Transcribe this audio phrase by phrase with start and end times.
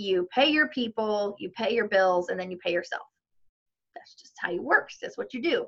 [0.00, 3.02] you pay your people, you pay your bills, and then you pay yourself.
[3.94, 4.98] That's just how it works.
[5.00, 5.66] That's what you do.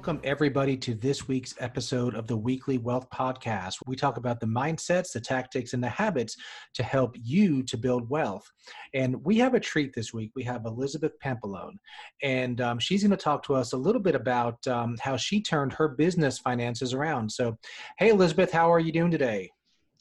[0.07, 3.79] Welcome, everybody, to this week's episode of the Weekly Wealth Podcast.
[3.87, 6.37] We talk about the mindsets, the tactics, and the habits
[6.75, 8.49] to help you to build wealth.
[8.95, 10.31] And we have a treat this week.
[10.37, 11.75] We have Elizabeth Pampalone,
[12.23, 15.43] and um, she's going to talk to us a little bit about um, how she
[15.43, 17.33] turned her business finances around.
[17.33, 17.59] So,
[17.99, 19.51] hey, Elizabeth, how are you doing today?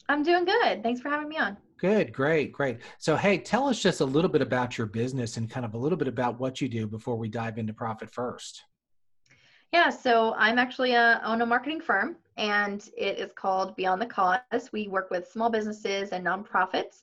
[0.08, 0.84] I'm doing good.
[0.84, 1.58] Thanks for having me on.
[1.80, 2.78] Good, great, great.
[3.00, 5.80] So, hey, tell us just a little bit about your business and kind of a
[5.80, 8.66] little bit about what you do before we dive into profit first.
[9.76, 14.06] Yeah, so I'm actually a, own a marketing firm and it is called Beyond the
[14.06, 14.72] Cause.
[14.72, 17.02] We work with small businesses and nonprofits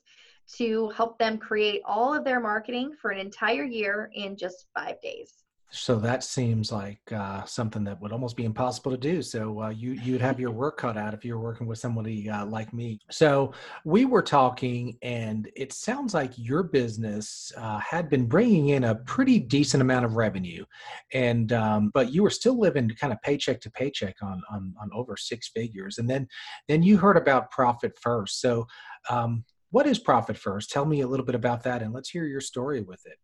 [0.55, 4.99] to help them create all of their marketing for an entire year in just five
[5.01, 5.42] days.
[5.75, 9.23] So that seems like uh, something that would almost be impossible to do.
[9.23, 12.29] So uh, you you'd have your work cut out if you were working with somebody
[12.29, 12.99] uh, like me.
[13.09, 18.83] So we were talking, and it sounds like your business uh, had been bringing in
[18.83, 20.63] a pretty decent amount of revenue,
[21.11, 24.91] and um, but you were still living kind of paycheck to paycheck on on on
[24.93, 25.97] over six figures.
[25.97, 26.27] And then
[26.67, 28.41] then you heard about Profit First.
[28.41, 28.67] So
[29.09, 30.69] um, what is Profit First?
[30.69, 33.17] Tell me a little bit about that, and let's hear your story with it.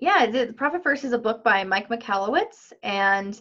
[0.00, 3.40] Yeah, the Profit First is a book by Mike Michalowicz, and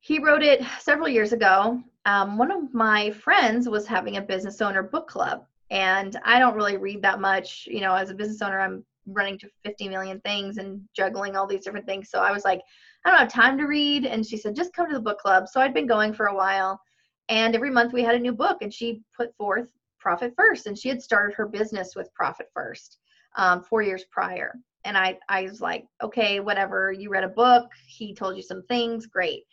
[0.00, 1.80] he wrote it several years ago.
[2.06, 6.56] Um, one of my friends was having a business owner book club, and I don't
[6.56, 7.68] really read that much.
[7.70, 11.46] You know, as a business owner, I'm running to 50 million things and juggling all
[11.46, 12.10] these different things.
[12.10, 12.62] So I was like,
[13.04, 14.06] I don't have time to read.
[14.06, 15.46] And she said, just come to the book club.
[15.46, 16.80] So I'd been going for a while.
[17.28, 20.66] And every month we had a new book, and she put forth Profit First.
[20.66, 22.98] And she had started her business with Profit First
[23.36, 24.54] um, four years prior
[24.86, 26.92] and I, I was like, okay, whatever.
[26.92, 27.70] You read a book.
[27.86, 29.06] He told you some things.
[29.06, 29.44] Great.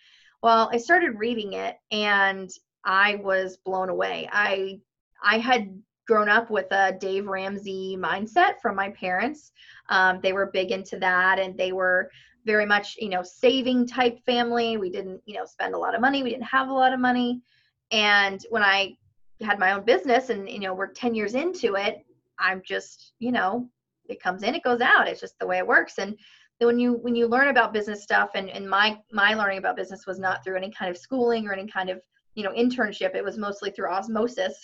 [0.41, 2.49] Well, I started reading it and
[2.85, 4.29] I was blown away.
[4.31, 4.79] I,
[5.23, 9.51] I had grown up with a Dave Ramsey mindset from my parents.
[9.89, 12.09] Um, they were big into that and they were
[12.45, 14.77] very much, you know, saving type family.
[14.77, 16.23] We didn't, you know, spend a lot of money.
[16.23, 17.41] We didn't have a lot of money.
[17.91, 18.97] And when I
[19.41, 22.05] had my own business and, you know, we're 10 years into it,
[22.37, 23.69] I'm just, you know,
[24.07, 25.07] it comes in, it goes out.
[25.07, 25.97] It's just the way it works.
[25.97, 26.17] And
[26.59, 29.75] then when you when you learn about business stuff, and, and my my learning about
[29.75, 31.99] business was not through any kind of schooling or any kind of
[32.35, 33.15] you know internship.
[33.15, 34.55] It was mostly through osmosis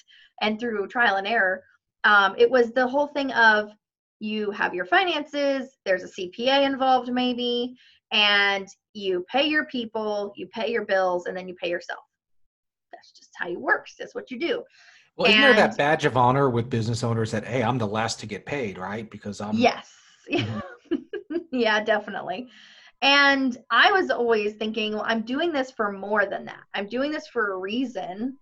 [0.41, 1.63] and through trial and error.
[2.03, 3.71] Um, it was the whole thing of
[4.19, 5.77] you have your finances.
[5.85, 7.75] There's a CPA involved maybe,
[8.11, 12.03] and you pay your people, you pay your bills, and then you pay yourself.
[12.91, 13.95] That's just how it works.
[13.97, 14.63] That's what you do.
[15.19, 18.21] Well, isn't there that badge of honor with business owners that hey, I'm the last
[18.21, 19.09] to get paid, right?
[19.09, 19.93] Because I'm yes,
[20.31, 21.37] mm-hmm.
[21.51, 22.47] yeah, definitely.
[23.01, 26.63] And I was always thinking, well, I'm doing this for more than that.
[26.73, 28.37] I'm doing this for a reason,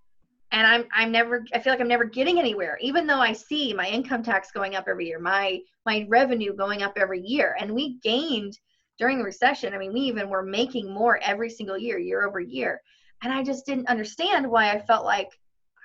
[0.52, 1.46] and I'm I'm never.
[1.52, 4.76] I feel like I'm never getting anywhere, even though I see my income tax going
[4.76, 8.56] up every year, my my revenue going up every year, and we gained
[9.00, 9.74] during the recession.
[9.74, 12.84] I mean, we even were making more every single year, year over year,
[13.24, 15.32] and I just didn't understand why I felt like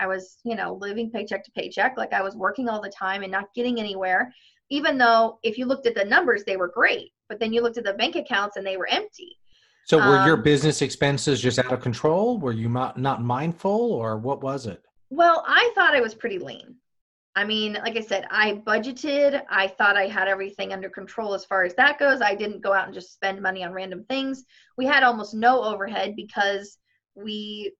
[0.01, 3.23] I was, you know, living paycheck to paycheck, like I was working all the time
[3.23, 4.33] and not getting anywhere.
[4.71, 7.79] Even though if you looked at the numbers, they were great, but then you looked
[7.79, 9.39] at the bank accounts and they were empty.
[9.85, 12.39] So were um, your business expenses just out of control?
[12.39, 14.83] Were you not, not mindful or what was it?
[15.11, 16.77] Well, I thought I was pretty lean.
[17.35, 19.43] I mean, like I said, I budgeted.
[19.49, 22.21] I thought I had everything under control as far as that goes.
[22.21, 24.45] I didn't go out and just spend money on random things.
[24.77, 26.79] We had almost no overhead because
[27.15, 27.73] we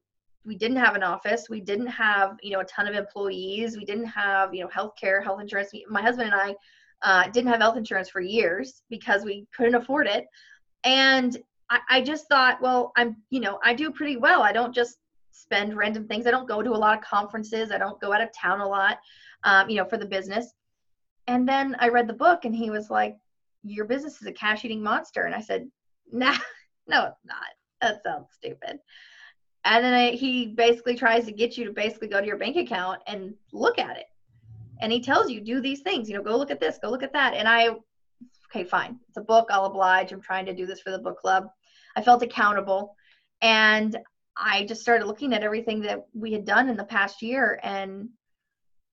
[0.45, 1.47] we didn't have an office.
[1.49, 3.77] We didn't have you know a ton of employees.
[3.77, 5.73] We didn't have you know health care health insurance.
[5.89, 6.55] My husband and i
[7.05, 10.27] uh, didn't have health insurance for years because we couldn't afford it.
[10.85, 11.37] And
[11.69, 14.43] I, I just thought well i'm you know i do pretty well.
[14.43, 14.99] I don't just
[15.31, 16.27] spend random things.
[16.27, 17.73] I don't go to a lot of conferences.
[17.73, 18.99] I don't go out of town a lot
[19.45, 20.53] um, you know for the business.
[21.29, 23.17] And then i read the book and he was like
[23.65, 25.25] your business is a cash eating monster.
[25.25, 25.69] And i said
[26.11, 26.37] nah
[26.89, 27.53] no it's not.
[27.81, 28.79] That sounds stupid
[29.65, 32.57] and then I, he basically tries to get you to basically go to your bank
[32.57, 34.07] account and look at it
[34.81, 37.03] and he tells you do these things you know go look at this go look
[37.03, 37.71] at that and i
[38.53, 38.99] okay, fine.
[39.09, 39.49] It's a book.
[39.51, 40.13] I'll oblige.
[40.13, 41.49] I'm trying to do this for the book club.
[41.97, 42.95] I felt accountable.
[43.41, 43.97] And
[44.37, 48.09] I just started looking at everything that we had done in the past year and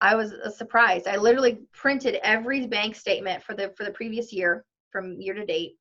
[0.00, 1.08] I was surprised.
[1.08, 5.44] I literally printed every bank statement for the for the previous year from year to
[5.44, 5.76] date.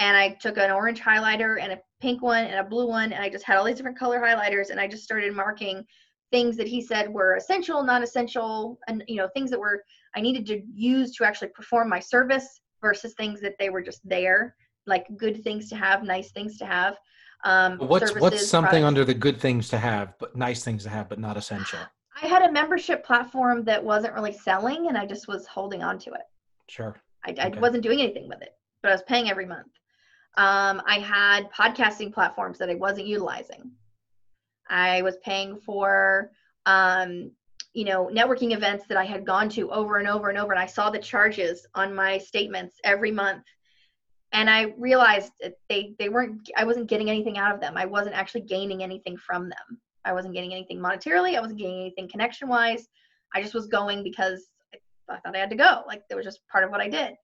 [0.00, 3.22] And I took an orange highlighter and a pink one and a blue one and
[3.22, 5.84] I just had all these different color highlighters and I just started marking
[6.32, 9.84] things that he said were essential, non-essential, and you know, things that were
[10.16, 14.00] I needed to use to actually perform my service versus things that they were just
[14.08, 14.56] there,
[14.86, 16.96] like good things to have, nice things to have.
[17.44, 18.86] Um, what's what's something products.
[18.86, 21.78] under the good things to have, but nice things to have, but not essential?
[22.22, 25.98] I had a membership platform that wasn't really selling, and I just was holding on
[26.00, 26.22] to it.
[26.68, 26.96] Sure.
[27.24, 28.50] I, I wasn't doing anything with it,
[28.82, 29.68] but I was paying every month.
[30.36, 33.70] Um, I had podcasting platforms that I wasn't utilizing.
[34.68, 36.30] I was paying for,
[36.66, 37.32] um,
[37.72, 40.60] you know, networking events that I had gone to over and over and over, and
[40.60, 43.44] I saw the charges on my statements every month
[44.32, 47.76] and I realized that they they weren't I wasn't getting anything out of them.
[47.76, 49.80] I wasn't actually gaining anything from them.
[50.04, 51.36] I wasn't getting anything monetarily.
[51.36, 52.88] I wasn't getting anything connection wise.
[53.34, 54.46] I just was going because
[55.08, 55.82] I thought I had to go.
[55.86, 57.14] Like it was just part of what I did.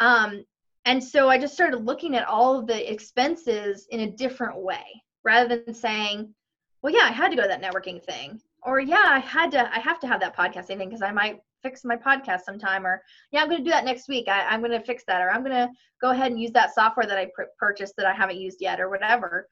[0.00, 0.44] Um,
[0.90, 4.84] and so I just started looking at all of the expenses in a different way
[5.22, 6.34] rather than saying,
[6.82, 8.40] well, yeah, I had to go to that networking thing.
[8.64, 11.38] Or yeah, I had to, I have to have that podcasting thing because I might
[11.62, 13.02] fix my podcast sometime or
[13.32, 14.28] yeah i'm going to do that next week.
[14.28, 15.68] I, am going to fix that or i'm going to
[16.00, 18.80] go ahead and use that software that i pr- purchased that i haven't used yet
[18.80, 19.46] or whatever.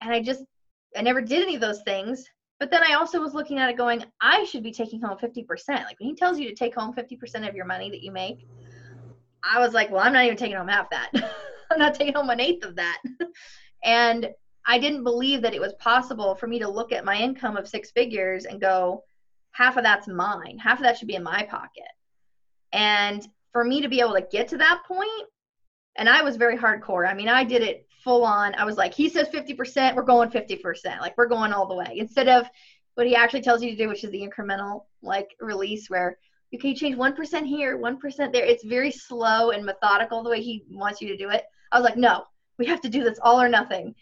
[0.00, 0.42] And i just
[0.96, 2.24] i never did any of those things.
[2.58, 5.46] But then i also was looking at it going i should be taking home 50%
[5.68, 8.46] like when he tells you to take home 50% of your money that you make
[9.44, 11.10] i was like well i'm not even taking home half that.
[11.72, 13.02] I'm not taking home an eighth of that.
[13.84, 14.28] And
[14.64, 17.66] i didn't believe that it was possible for me to look at my income of
[17.66, 19.02] six figures and go
[19.52, 20.58] half of that's mine.
[20.58, 21.90] Half of that should be in my pocket.
[22.72, 25.28] And for me to be able to get to that point
[25.96, 27.08] and i was very hardcore.
[27.08, 28.54] I mean i did it full on.
[28.54, 31.96] I was like he says 50% we're going 50% like we're going all the way.
[31.96, 32.48] Instead of
[32.94, 36.18] what he actually tells you to do which is the incremental like release where
[36.52, 40.64] you can change 1% here 1% there it's very slow and methodical the way he
[40.70, 42.24] wants you to do it i was like no
[42.58, 43.94] we have to do this all or nothing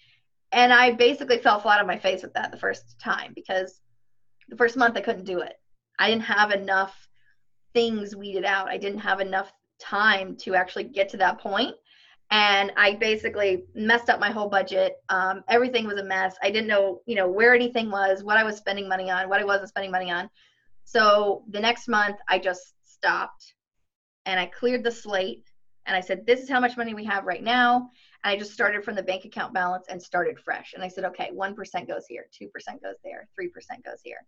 [0.53, 3.81] and i basically fell flat on my face with that the first time because
[4.51, 5.55] the first month I couldn't do it.
[5.99, 6.95] I didn't have enough
[7.73, 8.69] things weeded out.
[8.69, 9.51] I didn't have enough
[9.81, 11.75] time to actually get to that point.
[12.33, 14.97] And I basically messed up my whole budget.
[15.09, 16.37] Um, everything was a mess.
[16.43, 19.41] I didn't know, you know, where anything was, what I was spending money on, what
[19.41, 20.29] I wasn't spending money on.
[20.91, 23.55] So the next month I just stopped
[24.27, 25.45] and I cleared the slate
[25.87, 27.91] and I said, this is how much money we have right now.
[28.25, 30.73] And I just started from the bank account balance and started fresh.
[30.75, 34.19] And I said, okay, 1% goes here, 2% goes there, 3% goes here.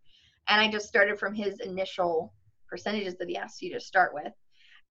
[0.46, 2.32] And I just started from his initial
[2.68, 4.32] percentages that he asked you to start with.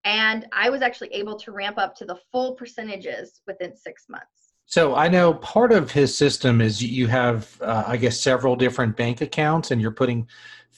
[0.03, 4.51] And I was actually able to ramp up to the full percentages within six months.
[4.65, 8.95] So I know part of his system is you have, uh, I guess, several different
[8.95, 10.27] bank accounts, and you're putting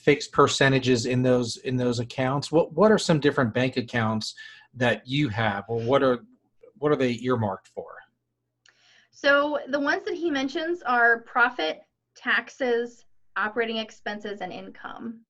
[0.04, 2.52] fixed percentages in those in those accounts.
[2.52, 4.34] What what are some different bank accounts
[4.74, 6.24] that you have, or what are
[6.78, 7.86] what are they earmarked for?
[9.10, 11.80] So the ones that he mentions are profit,
[12.14, 13.04] taxes,
[13.36, 15.20] operating expenses, and income.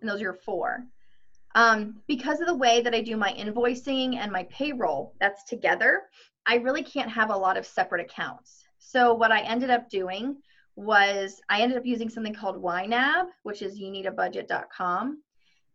[0.00, 0.86] And those are your four.
[1.54, 6.02] Um, because of the way that I do my invoicing and my payroll, that's together,
[6.46, 8.62] I really can't have a lot of separate accounts.
[8.78, 10.36] So what I ended up doing
[10.76, 15.22] was I ended up using something called YNAB, which is youneedabudget.com.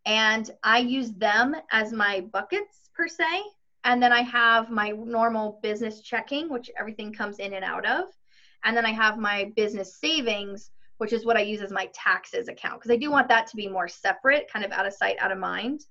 [0.05, 3.43] And I use them as my buckets per se
[3.83, 8.05] and then I have my normal business checking, which everything comes in and out of.
[8.63, 12.47] And then I have my business savings, which is what I use as my taxes
[12.47, 15.17] account because I do want that to be more separate, kind of out of sight,
[15.19, 15.81] out of mind.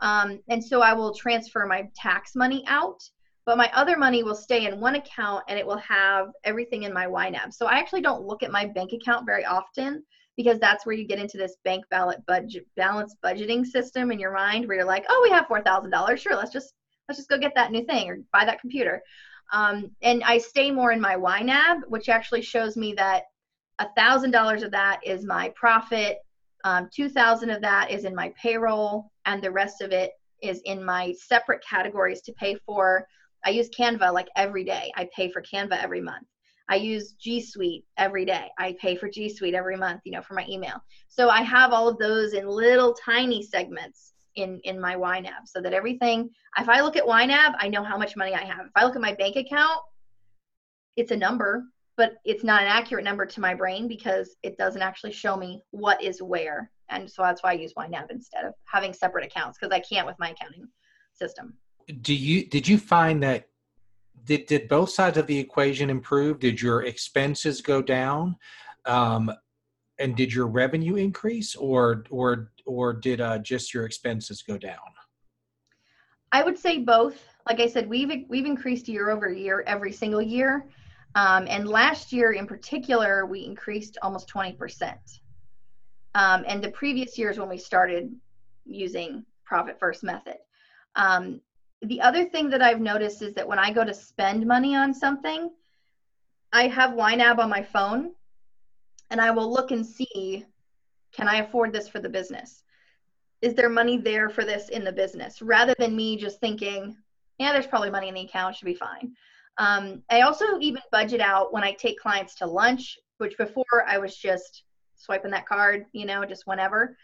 [0.00, 3.00] Um, and so I will transfer my tax money out,
[3.46, 6.92] but my other money will stay in one account and it will have everything in
[6.92, 7.54] my YNAB.
[7.54, 10.02] So I actually don't look at my bank account very often
[10.36, 14.66] because that's where you get into this bank budget balance budgeting system in your mind
[14.66, 16.20] where you're like, oh, we have four thousand dollars.
[16.20, 16.74] Sure, let's just
[17.08, 19.00] let's just go get that new thing or buy that computer.
[19.52, 23.22] Um, and I stay more in my YNAB, which actually shows me that
[23.78, 26.18] a thousand dollars of that is my profit,
[26.64, 30.10] um, two thousand of that is in my payroll, and the rest of it
[30.42, 33.06] is in my separate categories to pay for.
[33.44, 34.92] I use Canva like every day.
[34.96, 36.26] I pay for Canva every month.
[36.68, 38.48] I use G Suite every day.
[38.58, 40.82] I pay for G Suite every month, you know, for my email.
[41.08, 45.60] So I have all of those in little tiny segments in in my YNAB so
[45.60, 46.28] that everything
[46.58, 48.66] if I look at YNAB, I know how much money I have.
[48.66, 49.80] If I look at my bank account,
[50.96, 51.64] it's a number,
[51.96, 55.62] but it's not an accurate number to my brain because it doesn't actually show me
[55.70, 56.70] what is where.
[56.88, 60.06] And so that's why I use YNAB instead of having separate accounts because I can't
[60.06, 60.66] with my accounting
[61.12, 61.54] system.
[62.00, 63.48] Do you did you find that
[64.24, 66.40] did did both sides of the equation improve?
[66.40, 68.36] Did your expenses go down?
[68.84, 69.32] Um,
[69.98, 74.78] and did your revenue increase or or or did uh, just your expenses go down?
[76.32, 77.22] I would say both.
[77.48, 80.66] Like I said, we've we've increased year over year every single year,
[81.14, 85.20] um, and last year in particular, we increased almost twenty percent.
[86.16, 88.12] Um, and the previous years when we started
[88.64, 90.38] using profit first method.
[90.96, 91.40] Um,
[91.82, 94.94] the other thing that I've noticed is that when I go to spend money on
[94.94, 95.50] something,
[96.52, 98.12] I have YNAB on my phone,
[99.10, 100.44] and I will look and see,
[101.12, 102.62] can I afford this for the business?
[103.42, 105.42] is there money there for this in the business?
[105.42, 106.96] Rather than me just thinking
[107.38, 109.12] yeah there's probably money in the account should be fine.
[109.58, 113.96] Um, i also even budget out when i take clients to lunch which before i
[113.96, 114.64] was just
[114.96, 116.96] swiping that card you know just whenever.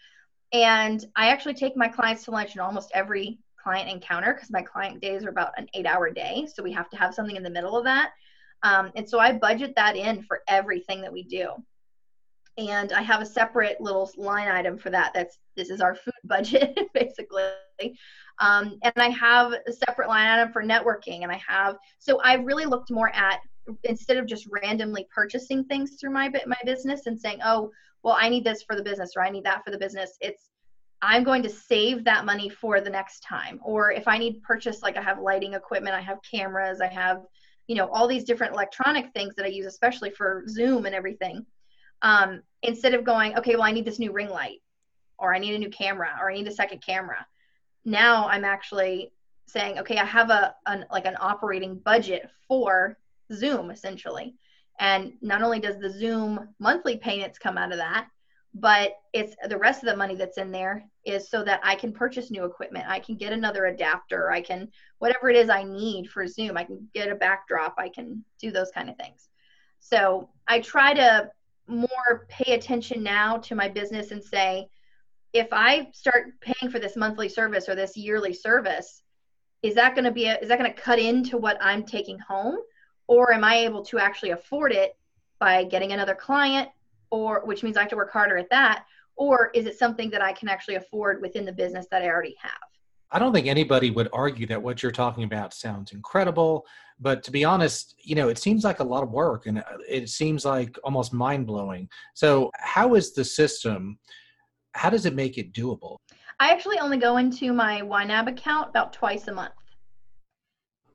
[0.52, 4.62] And i actually take my clients to lunch in almost every client encounter because my
[4.62, 7.42] client days are about an eight hour day so we have to have something in
[7.42, 8.11] the middle of that
[8.62, 11.52] um, and so i budget that in for everything that we do
[12.59, 15.12] and I have a separate little line item for that.
[15.14, 17.52] That's this is our food budget basically,
[18.38, 22.45] um, and I have a separate line item for networking, and I have so I've
[22.45, 23.40] really looked more at
[23.85, 27.71] instead of just randomly purchasing things through my my business and saying, oh,
[28.02, 30.16] well, I need this for the business or I need that for the business.
[30.21, 30.50] It's
[31.03, 33.61] I'm going to save that money for the next time.
[33.63, 37.23] Or if I need purchase, like I have lighting equipment, I have cameras, I have,
[37.67, 41.45] you know, all these different electronic things that I use, especially for Zoom and everything
[42.03, 44.61] um, instead of going, okay, well, I need this new ring light,
[45.19, 47.27] or I need a new camera, or I need a second camera.
[47.85, 49.13] Now I'm actually
[49.47, 52.99] saying, okay, I have a an, like an operating budget for
[53.33, 54.35] Zoom essentially,
[54.79, 58.09] and not only does the Zoom monthly payments come out of that,
[58.55, 61.93] but it's the rest of the money that's in there is so that I can
[61.93, 62.85] purchase new equipment.
[62.89, 64.31] I can get another adapter.
[64.31, 64.69] I can
[64.99, 66.57] whatever it is I need for Zoom.
[66.57, 67.75] I can get a backdrop.
[67.79, 69.29] I can do those kind of things.
[69.81, 71.31] So I try to
[71.67, 74.69] more pay attention now to my business and say,
[75.33, 79.03] if I start paying for this monthly service or this yearly service,
[79.63, 82.19] is that going to be a, is that going to cut into what I'm taking
[82.19, 82.59] home,
[83.07, 84.97] or am I able to actually afford it
[85.39, 86.69] by getting another client,
[87.11, 88.85] or which means I have to work harder at that,
[89.16, 92.37] or is it something that I can actually afford within the business that I already
[92.40, 92.52] have?
[93.12, 96.66] I don't think anybody would argue that what you're talking about sounds incredible.
[96.99, 99.62] But to be honest, you know, it seems like a lot of work and uh,
[99.88, 101.88] it seems like almost mind blowing.
[102.14, 103.99] So, how is the system?
[104.75, 105.99] How does it make it doable?
[106.40, 109.52] I actually only go into my YNAB account about twice a month.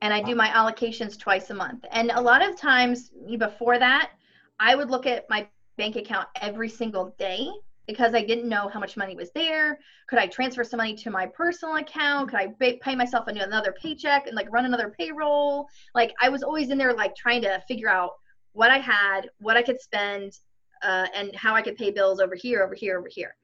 [0.02, 1.84] And I do my allocations twice a month.
[1.90, 4.10] And a lot of times before that,
[4.60, 7.48] I would look at my bank account every single day
[7.88, 9.78] because I didn't know how much money was there.
[10.08, 12.30] Could I transfer some money to my personal account?
[12.30, 15.66] Could I pay myself another paycheck and like run another payroll?
[15.94, 18.12] Like I was always in there like trying to figure out
[18.52, 20.38] what I had, what I could spend,
[20.82, 23.34] uh, and how I could pay bills over here, over here, over here.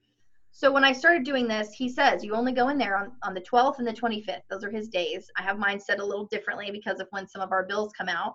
[0.53, 3.35] So when I started doing this, he says you only go in there on, on
[3.35, 4.43] the 12th and the 25th.
[4.51, 5.29] Those are his days.
[5.37, 8.09] I have mine set a little differently because of when some of our bills come
[8.09, 8.35] out.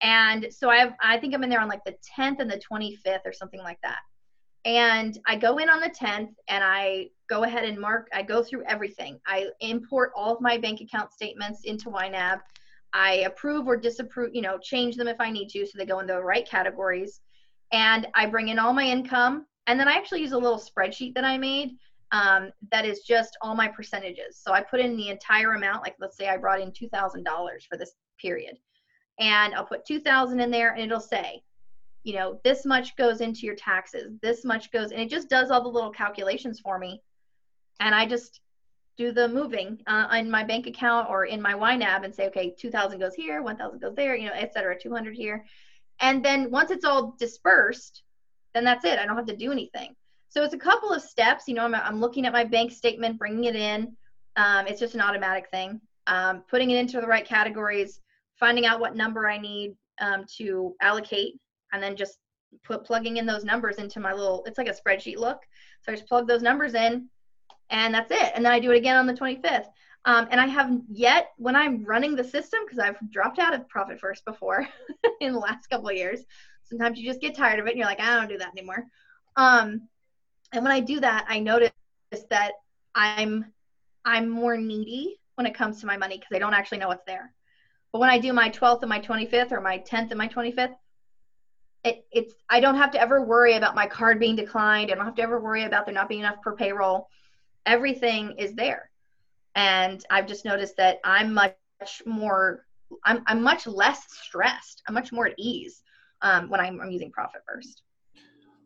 [0.00, 2.62] And so I have I think I'm in there on like the 10th and the
[2.70, 3.98] 25th or something like that.
[4.64, 8.42] And I go in on the 10th and I go ahead and mark, I go
[8.42, 9.18] through everything.
[9.26, 12.40] I import all of my bank account statements into YNAB.
[12.92, 16.00] I approve or disapprove, you know, change them if I need to so they go
[16.00, 17.20] in the right categories.
[17.72, 19.46] And I bring in all my income.
[19.66, 21.76] And then I actually use a little spreadsheet that I made
[22.12, 24.40] um, that is just all my percentages.
[24.42, 27.24] So I put in the entire amount, like let's say I brought in $2,000
[27.68, 28.56] for this period.
[29.18, 31.42] And I'll put 2000 in there and it'll say
[32.02, 35.50] you know, this much goes into your taxes, this much goes, and it just does
[35.50, 37.02] all the little calculations for me.
[37.80, 38.40] And I just
[38.96, 42.54] do the moving uh, in my bank account or in my YNAB and say, okay,
[42.58, 45.44] 2000 goes here, 1000 goes there, you know, et cetera, 200 here.
[46.00, 48.02] And then once it's all dispersed,
[48.54, 48.98] then that's it.
[48.98, 49.94] I don't have to do anything.
[50.28, 51.48] So it's a couple of steps.
[51.48, 53.96] You know, I'm, I'm looking at my bank statement, bringing it in.
[54.36, 55.80] Um, it's just an automatic thing.
[56.06, 58.00] Um, putting it into the right categories,
[58.38, 61.34] finding out what number I need um, to allocate
[61.72, 62.18] and then just
[62.64, 65.38] put plugging in those numbers into my little it's like a spreadsheet look.
[65.82, 67.08] So i just plug those numbers in
[67.70, 68.32] and that's it.
[68.34, 69.66] And then i do it again on the 25th
[70.04, 73.68] um, and i have yet when i'm running the system because i've dropped out of
[73.68, 74.66] profit first before
[75.20, 76.20] in the last couple of years
[76.64, 78.84] sometimes you just get tired of it and you're like i don't do that anymore.
[79.36, 79.88] Um,
[80.52, 81.70] and when i do that i notice
[82.30, 82.52] that
[82.94, 83.44] i'm
[84.04, 87.04] i'm more needy when it comes to my money because i don't actually know what's
[87.06, 87.32] there.
[87.92, 90.74] But when i do my 12th and my 25th or my 10th and my 25th
[91.84, 94.90] it, it's I don't have to ever worry about my card being declined.
[94.90, 97.08] I don't have to ever worry about there not being enough per payroll.
[97.66, 98.90] Everything is there.
[99.54, 101.54] And I've just noticed that I'm much
[102.06, 102.66] more,
[103.04, 104.82] I'm, I'm much less stressed.
[104.86, 105.82] I'm much more at ease
[106.22, 107.82] um, when I'm, I'm using Profit First.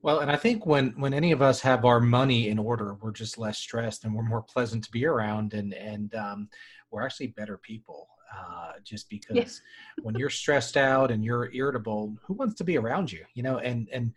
[0.02, 3.10] Well, and I think when when any of us have our money in order, we're
[3.10, 6.48] just less stressed and we're more pleasant to be around, and and um,
[6.90, 8.08] we're actually better people.
[8.34, 9.60] Uh, just because yes.
[10.02, 13.24] when you're stressed out and you're irritable, who wants to be around you?
[13.34, 14.12] You know, and and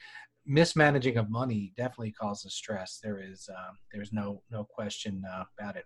[0.47, 2.99] mismanaging of money definitely causes stress.
[3.03, 5.85] There is uh, there's no no question uh, about it.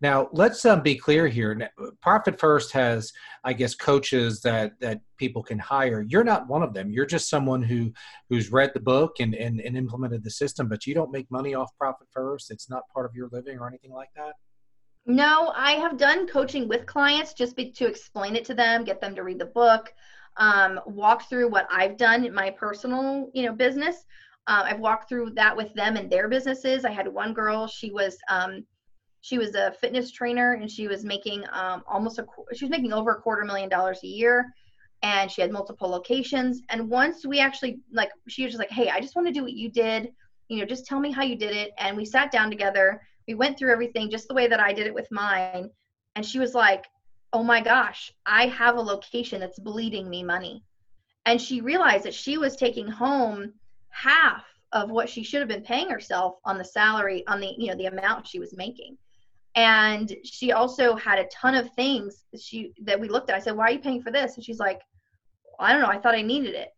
[0.00, 1.70] Now let's um, be clear here.
[2.00, 3.12] Profit First has,
[3.44, 6.02] I guess, coaches that that people can hire.
[6.08, 6.90] You're not one of them.
[6.90, 7.92] You're just someone who
[8.30, 11.54] who's read the book and and, and implemented the system, but you don't make money
[11.54, 12.50] off Profit First.
[12.50, 14.34] It's not part of your living or anything like that.
[15.06, 19.00] No, I have done coaching with clients just be, to explain it to them, get
[19.00, 19.94] them to read the book,
[20.36, 24.04] um, walk through what I've done in my personal, you know, business.
[24.48, 26.84] Uh, I've walked through that with them and their businesses.
[26.84, 28.64] I had one girl; she was um,
[29.20, 32.92] she was a fitness trainer, and she was making um, almost a she was making
[32.92, 34.52] over a quarter million dollars a year,
[35.02, 36.62] and she had multiple locations.
[36.68, 39.42] And once we actually like, she was just like, "Hey, I just want to do
[39.42, 40.10] what you did.
[40.48, 43.34] You know, just tell me how you did it." And we sat down together we
[43.34, 45.70] went through everything just the way that I did it with mine.
[46.14, 46.86] And she was like,
[47.32, 50.62] oh my gosh, I have a location that's bleeding me money.
[51.26, 53.52] And she realized that she was taking home
[53.90, 57.68] half of what she should have been paying herself on the salary, on the, you
[57.68, 58.96] know, the amount she was making.
[59.56, 63.36] And she also had a ton of things that she that we looked at.
[63.36, 64.36] I said, Why are you paying for this?
[64.36, 64.82] And she's like,
[65.58, 65.88] I don't know.
[65.88, 66.68] I thought I needed it.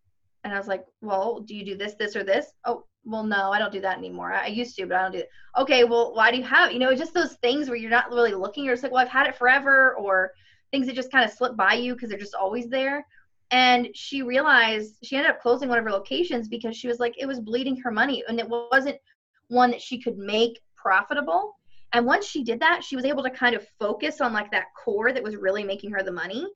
[0.44, 2.46] And I was like, Well, do you do this, this, or this?
[2.64, 4.32] Oh, well, no, I don't do that anymore.
[4.32, 5.30] I, used to, but I don't do it.
[5.56, 8.34] Okay, well, why do you have, you know, just those things where you're not really
[8.34, 8.64] looking.
[8.64, 10.32] You're just like, well, I've had it forever, or
[10.70, 13.06] things that just kind of slip by you because they're just always there.
[13.50, 17.14] And she realized she ended up closing one of her locations because she was like,
[17.18, 18.98] it was bleeding her money, and it wasn't
[19.48, 21.56] one that she could make profitable.
[21.94, 24.66] And once she did that, she was able to kind of focus on like that
[24.84, 26.46] core that was really making her the money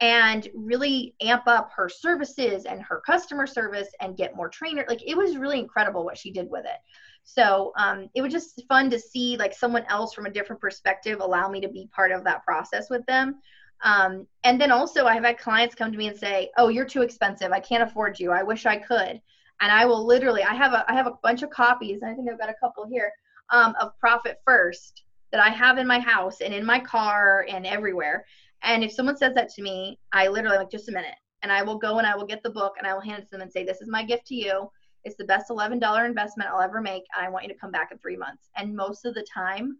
[0.00, 5.02] and really amp up her services and her customer service and get more trainer like
[5.06, 6.78] it was really incredible what she did with it.
[7.22, 11.20] So um, it was just fun to see like someone else from a different perspective
[11.20, 13.40] allow me to be part of that process with them.
[13.82, 17.02] Um, and then also i've had clients come to me and say oh you're too
[17.02, 17.52] expensive.
[17.52, 18.30] I can't afford you.
[18.30, 19.20] I wish i could.
[19.62, 22.28] And i will literally i have a i have a bunch of copies i think
[22.30, 23.12] i've got a couple here
[23.50, 27.66] um, of profit first that i have in my house and in my car and
[27.66, 28.24] everywhere
[28.62, 31.62] and if someone says that to me, I literally like just a minute, and I
[31.62, 33.42] will go and I will get the book and I will hand it to them
[33.42, 34.70] and say, "This is my gift to you.
[35.04, 37.70] It's the best eleven dollar investment I'll ever make, and I want you to come
[37.70, 39.78] back in three months." And most of the time,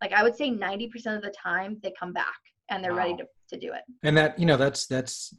[0.00, 2.38] like I would say, ninety percent of the time, they come back
[2.70, 2.98] and they're wow.
[2.98, 3.82] ready to to do it.
[4.02, 5.34] And that you know that's that's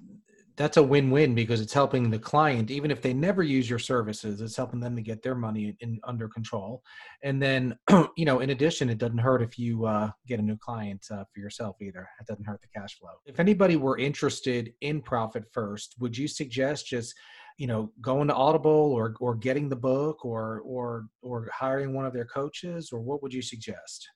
[0.55, 4.41] that's a win-win because it's helping the client even if they never use your services
[4.41, 6.83] it's helping them to get their money in, under control.
[7.23, 7.77] And then
[8.17, 11.23] you know in addition it doesn't hurt if you uh, get a new client uh,
[11.33, 12.07] for yourself either.
[12.19, 13.11] It doesn't hurt the cash flow.
[13.25, 17.13] If anybody were interested in profit first would you suggest just
[17.57, 22.05] you know going to audible or or getting the book or or or hiring one
[22.05, 24.07] of their coaches or what would you suggest?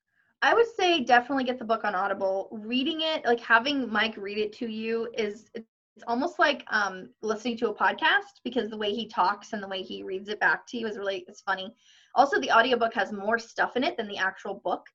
[0.43, 2.47] I would say definitely get the book on Audible.
[2.51, 5.49] Reading it, like having Mike read it to you, is
[5.97, 9.67] it's almost like um, listening to a podcast because the way he talks and the
[9.67, 11.73] way he reads it back to you is really it's funny.
[12.13, 14.85] Also the audiobook has more stuff in it than the actual book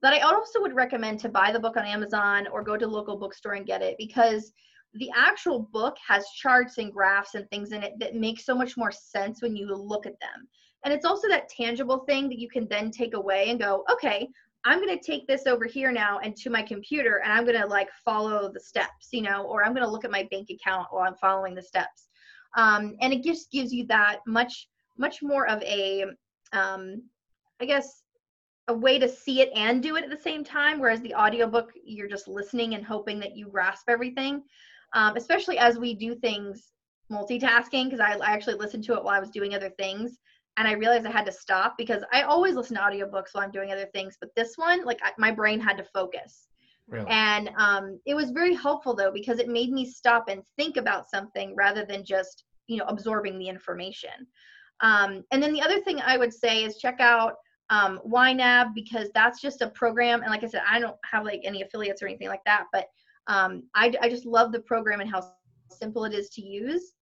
[0.00, 3.16] but i also would recommend to buy the book on amazon or go to local
[3.16, 4.52] bookstore and get it because
[4.94, 8.76] the actual book has charts and graphs and things in it that make so much
[8.76, 10.48] more sense when you look at them.
[10.84, 14.28] And it's also that tangible thing that you can then take away and go okay
[14.64, 17.60] I'm going to take this over here now and to my computer and I'm going
[17.60, 20.50] to like follow the steps, you know, or I'm going to look at my bank
[20.50, 22.08] account while I'm following the steps.
[22.56, 26.04] Um, and it just gives you that much, much more of a,
[26.52, 27.02] um,
[27.60, 28.02] I guess,
[28.68, 30.80] a way to see it and do it at the same time.
[30.80, 34.42] Whereas the audiobook, you're just listening and hoping that you grasp everything,
[34.92, 36.72] um, especially as we do things
[37.10, 40.18] multitasking, because I, I actually listened to it while I was doing other things
[40.58, 43.52] and I realized I had to stop because I always listen to audiobooks while I'm
[43.52, 46.48] doing other things, but this one, like I, my brain had to focus.
[46.88, 47.06] Really?
[47.08, 51.08] And um, it was very helpful though because it made me stop and think about
[51.08, 54.26] something rather than just you know absorbing the information.
[54.80, 57.34] Um, and then the other thing I would say is check out
[57.70, 60.22] um, YNAB because that's just a program.
[60.22, 62.86] And like I said, I don't have like any affiliates or anything like that, but
[63.26, 65.32] um, I, I just love the program and how
[65.70, 66.94] simple it is to use.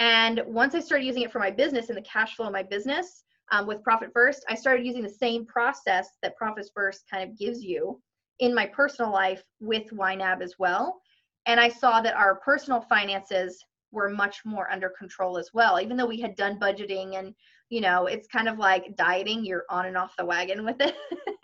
[0.00, 2.62] And once I started using it for my business and the cash flow of my
[2.62, 7.22] business um, with Profit First, I started using the same process that Profit First kind
[7.22, 8.00] of gives you
[8.38, 11.00] in my personal life with YNAB as well.
[11.46, 15.78] And I saw that our personal finances were much more under control as well.
[15.78, 17.34] Even though we had done budgeting and
[17.70, 20.94] you know, it's kind of like dieting, you're on and off the wagon with it.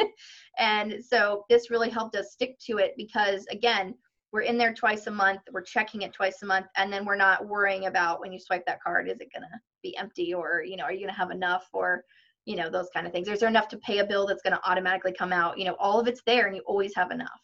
[0.59, 3.95] and so this really helped us stick to it because, again,
[4.37, 7.17] we're in there twice a month, we're checking it twice a month, and then we're
[7.17, 10.63] not worrying about when you swipe that card, is it going to be empty or,
[10.63, 12.05] you know, are you going to have enough or,
[12.45, 13.29] you know, those kind of things.
[13.29, 15.59] Is there enough to pay a bill that's going to automatically come out?
[15.59, 17.41] You know, all of it's there and you always have enough.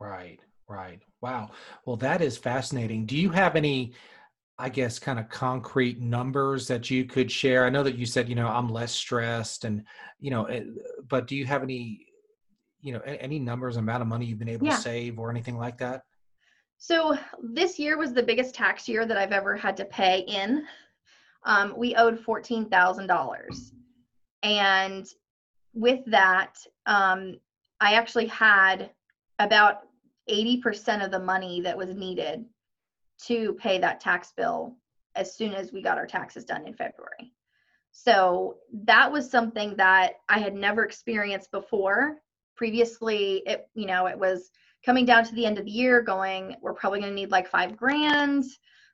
[0.00, 1.00] Right, right.
[1.20, 1.52] Wow.
[1.84, 3.06] Well, that is fascinating.
[3.06, 3.94] Do you have any?
[4.58, 7.66] I guess, kind of concrete numbers that you could share?
[7.66, 9.84] I know that you said, you know, I'm less stressed and,
[10.18, 10.64] you know, eh,
[11.06, 12.06] but do you have any,
[12.80, 14.76] you know, any numbers, amount of money you've been able yeah.
[14.76, 16.04] to save or anything like that?
[16.78, 20.66] So this year was the biggest tax year that I've ever had to pay in.
[21.44, 23.70] Um, we owed $14,000.
[24.42, 25.06] And
[25.74, 27.36] with that, um,
[27.80, 28.90] I actually had
[29.38, 29.82] about
[30.30, 32.44] 80% of the money that was needed
[33.24, 34.76] to pay that tax bill
[35.14, 37.32] as soon as we got our taxes done in February.
[37.92, 42.16] So that was something that I had never experienced before.
[42.54, 44.50] Previously, it you know, it was
[44.86, 47.50] coming down to the end of the year going, we're probably going to need like
[47.50, 48.44] 5 grand.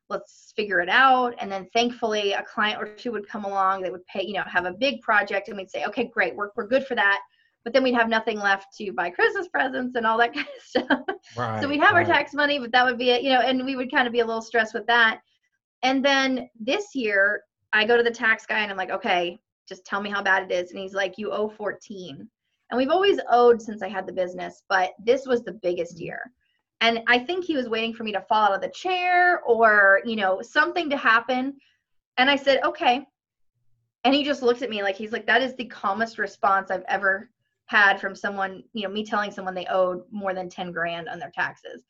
[0.09, 1.35] Let's figure it out.
[1.39, 4.43] And then thankfully a client or two would come along, they would pay, you know,
[4.47, 6.35] have a big project and we'd say, "Okay, great.
[6.35, 7.21] We're we're good for that."
[7.65, 10.63] but then we'd have nothing left to buy Christmas presents and all that kind of
[10.63, 11.01] stuff.
[11.37, 12.07] Right, so we'd have right.
[12.07, 14.13] our tax money, but that would be it, you know, and we would kind of
[14.13, 15.21] be a little stressed with that.
[15.83, 19.85] And then this year, I go to the tax guy and I'm like, okay, just
[19.85, 20.71] tell me how bad it is.
[20.71, 22.29] And he's like, you owe 14.
[22.73, 26.07] And we've always owed since I had the business, but this was the biggest mm-hmm.
[26.07, 26.33] year.
[26.81, 30.01] And I think he was waiting for me to fall out of the chair or,
[30.05, 31.55] you know, something to happen.
[32.17, 33.07] And I said, okay.
[34.05, 36.85] And he just looked at me like he's like, that is the calmest response I've
[36.89, 37.31] ever
[37.67, 41.21] had from someone, you know, me telling someone they owed more than 10 grand on
[41.21, 41.85] their taxes.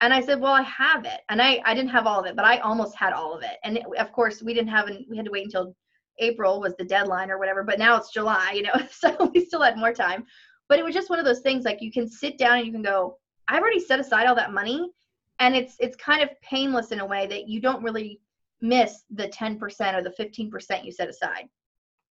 [0.00, 1.20] And I said, well, I have it.
[1.28, 3.58] And I, I didn't have all of it, but I almost had all of it.
[3.64, 5.74] And it, of course we didn't have, an, we had to wait until
[6.20, 9.62] April was the deadline or whatever, but now it's July, you know, so we still
[9.62, 10.24] had more time.
[10.68, 12.72] But it was just one of those things like you can sit down and you
[12.72, 14.90] can go, I've already set aside all that money.
[15.40, 18.20] And it's, it's kind of painless in a way that you don't really
[18.60, 19.58] miss the 10%
[19.94, 21.48] or the 15% you set aside.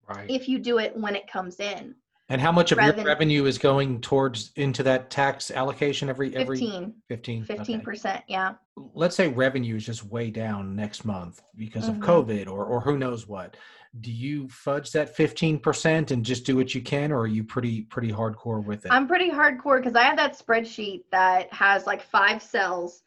[0.08, 0.30] Right.
[0.30, 1.94] If you do it when it comes in.
[2.30, 6.34] And how much of Reven- your revenue is going towards into that tax allocation every
[6.34, 8.24] every 15 15 15%, okay.
[8.28, 8.54] yeah.
[8.76, 12.02] Let's say revenue is just way down next month because mm-hmm.
[12.02, 13.56] of COVID or or who knows what.
[14.00, 17.82] Do you fudge that 15% and just do what you can or are you pretty
[17.82, 18.90] pretty hardcore with it?
[18.90, 23.02] I'm pretty hardcore cuz I have that spreadsheet that has like five cells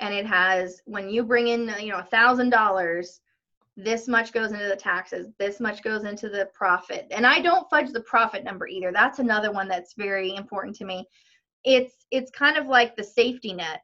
[0.00, 3.20] and it has when you bring in, you know, a $1000
[3.76, 7.06] this much goes into the taxes this much goes into the profit.
[7.10, 8.92] And i don't fudge the profit number either.
[8.92, 11.06] That's another one that's very important to me.
[11.64, 13.82] It's it's kind of like the safety net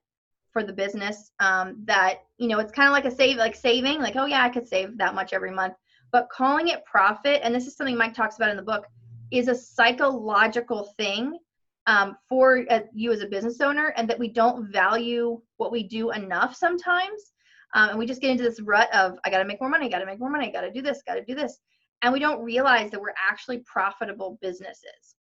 [0.52, 4.00] for the business um, that you know it's kind of like a save like saving
[4.00, 5.74] like oh yeah i could save that much every month.
[6.10, 8.86] But calling it profit and this is something mike talks about in the book
[9.30, 11.38] is a psychological thing
[11.86, 15.82] um, for uh, you as a business owner and that we don't value what we
[15.82, 17.32] do enough sometimes
[17.74, 19.86] um, and we just get into this rut of, I got to make more money,
[19.86, 21.58] I got to make more money, got to do this, got to do this.
[22.02, 25.16] And we don't realize that we're actually profitable businesses.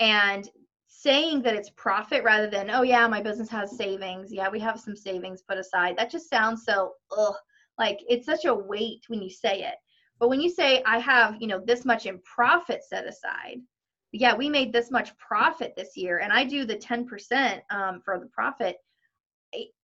[0.00, 0.48] And
[0.88, 4.32] saying that it's profit rather than, oh, yeah, my business has savings.
[4.32, 5.96] Yeah, we have some savings put aside.
[5.96, 7.34] That just sounds so, ugh,
[7.78, 9.74] like it's such a weight when you say it.
[10.18, 13.60] But when you say, I have, you know, this much in profit set aside,
[14.12, 18.18] yeah, we made this much profit this year, and I do the 10% um, for
[18.18, 18.78] the profit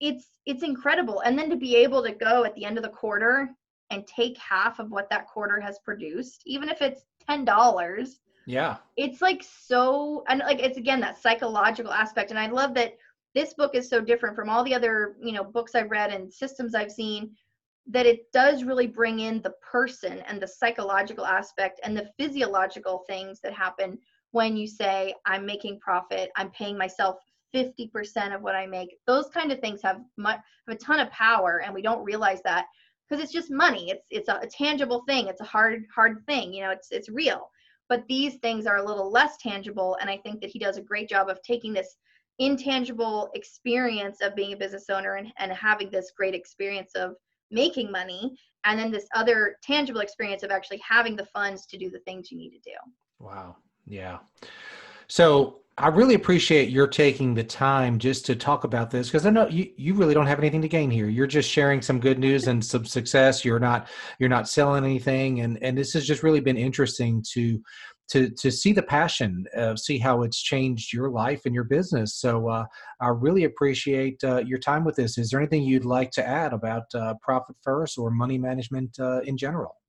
[0.00, 1.20] it's it's incredible.
[1.20, 3.50] And then to be able to go at the end of the quarter
[3.92, 8.78] and take half of what that quarter has produced even if it's ten dollars yeah.
[8.96, 12.30] it's like so and like it's again that psychological aspect.
[12.30, 12.96] And i love that
[13.34, 16.32] this book is so different from all the other you know books i've read and
[16.32, 17.30] systems i've seen
[17.86, 23.04] that it does really bring in the person and the psychological aspect and the physiological
[23.08, 23.98] things that happen
[24.30, 26.30] when you say i'm making profit.
[26.36, 27.18] I'm paying myself
[27.54, 28.96] 50% of what I make.
[29.06, 32.40] Those kind of things have, much, have a ton of power and we don't realize
[32.44, 32.66] that
[33.08, 33.90] because it's just money.
[33.90, 35.26] It's it's a, a, tangible thing.
[35.26, 37.50] It's a hard hard thing, you know, it's it's real.
[37.88, 40.82] But these things are a little less tangible and I think that he does a
[40.82, 41.96] great job of taking this
[42.38, 47.14] intangible experience of being a business owner and, and having this great experience of
[47.50, 48.34] making money
[48.64, 52.30] and then this other tangible experience of actually having the funds to do the things
[52.30, 52.76] you need to do.
[53.18, 53.56] Wow.
[53.86, 54.18] Yeah.
[55.08, 59.30] So I really appreciate your taking the time just to talk about this because I
[59.30, 61.08] know you, you really don't have anything to gain here.
[61.08, 63.42] You're just sharing some good news and some success.
[63.42, 67.62] You're not you're not selling anything, and and this has just really been interesting to
[68.10, 72.16] to to see the passion, uh, see how it's changed your life and your business.
[72.16, 72.66] So uh,
[73.00, 75.16] I really appreciate uh, your time with this.
[75.16, 79.20] Is there anything you'd like to add about uh, profit first or money management uh,
[79.22, 79.81] in general?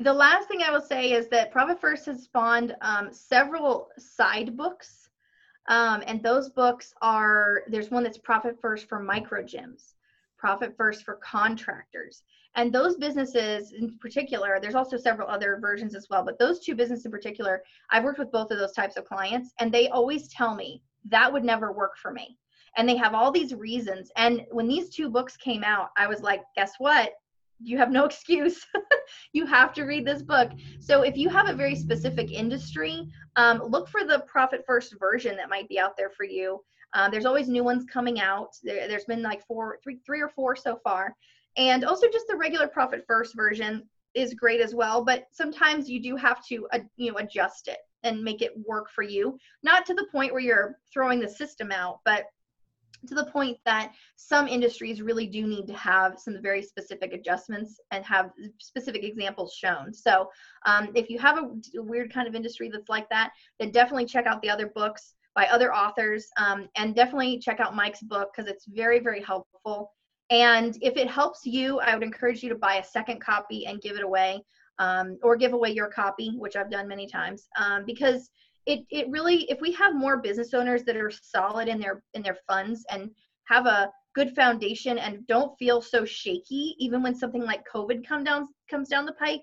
[0.00, 4.56] The last thing I will say is that Profit First has spawned um, several side
[4.56, 5.10] books.
[5.68, 9.92] Um, and those books are there's one that's Profit First for micro gyms,
[10.38, 12.22] Profit First for contractors.
[12.56, 16.74] And those businesses in particular, there's also several other versions as well, but those two
[16.74, 20.28] businesses in particular, I've worked with both of those types of clients, and they always
[20.28, 22.38] tell me that would never work for me.
[22.76, 24.10] And they have all these reasons.
[24.16, 27.12] And when these two books came out, I was like, guess what?
[27.62, 28.66] You have no excuse.
[29.32, 30.50] you have to read this book.
[30.80, 35.36] So if you have a very specific industry, um, look for the Profit First version
[35.36, 36.62] that might be out there for you.
[36.92, 38.56] Uh, there's always new ones coming out.
[38.62, 41.14] There, has been like four, three, three or four so far.
[41.56, 45.04] And also just the regular Profit First version is great as well.
[45.04, 48.90] But sometimes you do have to, uh, you know, adjust it and make it work
[48.90, 49.38] for you.
[49.62, 52.24] Not to the point where you're throwing the system out, but
[53.06, 57.80] to the point that some industries really do need to have some very specific adjustments
[57.90, 59.92] and have specific examples shown.
[59.92, 60.28] So
[60.66, 64.26] um, if you have a weird kind of industry that's like that, then definitely check
[64.26, 68.50] out the other books by other authors um, and definitely check out Mike's book because
[68.50, 69.92] it's very, very helpful.
[70.30, 73.80] And if it helps you, I would encourage you to buy a second copy and
[73.80, 74.42] give it away
[74.78, 78.30] um, or give away your copy, which I've done many times, um, because
[78.66, 82.22] it, it really, if we have more business owners that are solid in their in
[82.22, 83.10] their funds and
[83.44, 88.24] have a good foundation and don't feel so shaky, even when something like COVID come
[88.24, 89.42] down comes down the pike,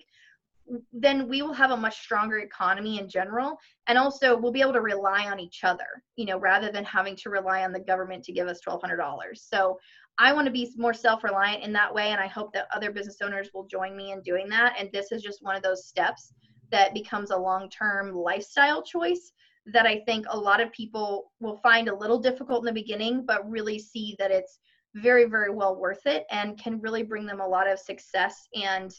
[0.94, 4.74] then we will have a much stronger economy in general and also we'll be able
[4.74, 8.22] to rely on each other you know rather than having to rely on the government
[8.22, 9.00] to give us $1200
[9.36, 9.80] so
[10.20, 12.10] I want to be more self reliant in that way.
[12.10, 14.76] And I hope that other business owners will join me in doing that.
[14.80, 16.34] And this is just one of those steps
[16.72, 19.32] that becomes a long term lifestyle choice
[19.68, 23.26] that I think a lot of people will find a little difficult in the beginning,
[23.26, 24.60] but really see that it's
[24.96, 28.94] very, very well worth it and can really bring them a lot of success and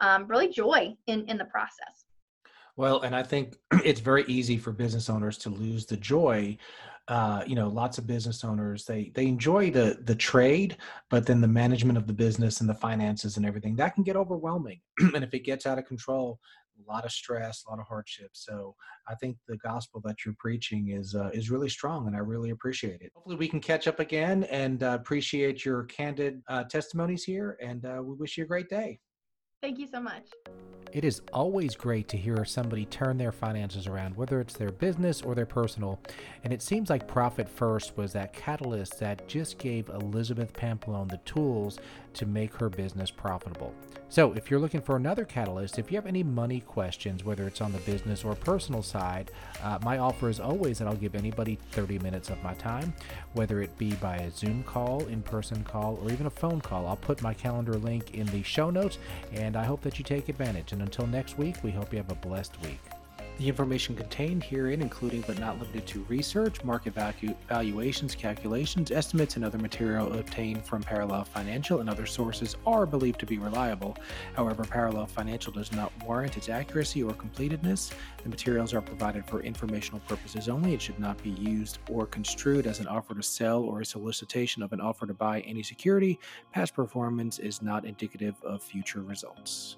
[0.00, 2.06] um, really joy in, in the process.
[2.76, 6.56] Well, and I think it's very easy for business owners to lose the joy
[7.08, 10.76] uh, you know lots of business owners they they enjoy the the trade
[11.10, 14.16] but then the management of the business and the finances and everything that can get
[14.16, 14.80] overwhelming
[15.14, 16.40] and if it gets out of control
[16.78, 18.30] a lot of stress a lot of hardship.
[18.32, 18.74] So
[19.08, 22.50] i think the gospel that you're preaching is uh, is really strong and i really
[22.50, 23.12] appreciate it.
[23.14, 27.84] Hopefully we can catch up again and uh, appreciate your candid uh, testimonies here and
[27.84, 28.98] uh, we wish you a great day.
[29.64, 30.28] Thank you so much.
[30.92, 35.22] It is always great to hear somebody turn their finances around, whether it's their business
[35.22, 35.98] or their personal.
[36.44, 41.16] And it seems like Profit First was that catalyst that just gave Elizabeth Pampalone the
[41.24, 41.78] tools
[42.14, 43.74] to make her business profitable.
[44.08, 47.60] So, if you're looking for another catalyst, if you have any money questions, whether it's
[47.60, 51.58] on the business or personal side, uh, my offer is always that I'll give anybody
[51.72, 52.94] 30 minutes of my time,
[53.32, 56.86] whether it be by a Zoom call, in person call, or even a phone call.
[56.86, 58.98] I'll put my calendar link in the show notes,
[59.32, 60.72] and I hope that you take advantage.
[60.72, 62.93] And until next week, we hope you have a blessed week.
[63.36, 69.34] The information contained herein, including but not limited to research, market value, valuations, calculations, estimates,
[69.34, 73.96] and other material obtained from Parallel Financial and other sources, are believed to be reliable.
[74.36, 77.90] However, Parallel Financial does not warrant its accuracy or completeness.
[78.22, 80.72] The materials are provided for informational purposes only.
[80.72, 84.62] It should not be used or construed as an offer to sell or a solicitation
[84.62, 86.20] of an offer to buy any security.
[86.52, 89.76] Past performance is not indicative of future results.